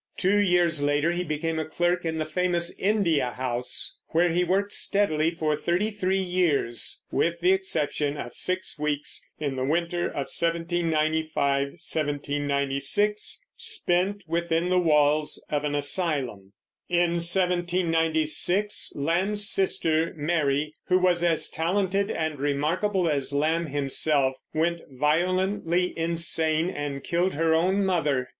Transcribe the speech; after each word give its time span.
Two 0.17 0.39
years 0.39 0.81
later 0.81 1.11
he 1.11 1.23
became 1.23 1.59
a 1.59 1.63
clerk 1.65 2.05
in 2.05 2.17
the 2.17 2.25
famous 2.25 2.73
India 2.79 3.29
House, 3.33 3.97
where 4.07 4.29
he 4.31 4.43
worked 4.43 4.71
steadily 4.71 5.29
for 5.29 5.55
thirty 5.55 5.91
three 5.91 6.17
years, 6.23 7.03
with 7.11 7.39
the 7.39 7.51
exception 7.53 8.17
of 8.17 8.33
six 8.33 8.79
weeks, 8.79 9.23
in 9.39 9.55
the 9.57 9.63
winter 9.63 10.07
of 10.07 10.29
1795 10.35 11.33
1796, 11.33 13.41
spent 13.55 14.23
within 14.25 14.69
the 14.69 14.79
walls 14.79 15.39
of 15.51 15.63
an 15.63 15.75
asylum. 15.75 16.53
In 16.89 17.17
1796 17.21 18.93
Lamb's 18.95 19.47
sister 19.47 20.15
Mary, 20.17 20.73
who 20.87 20.97
was 20.97 21.23
as 21.23 21.47
talented 21.47 22.09
and 22.09 22.39
remarkable 22.39 23.07
as 23.07 23.31
Lamb 23.31 23.67
himself, 23.67 24.33
went 24.51 24.81
violently 24.89 25.95
insane 25.95 26.71
and 26.71 27.03
killed 27.03 27.35
her 27.35 27.53
own 27.53 27.85
mother. 27.85 28.29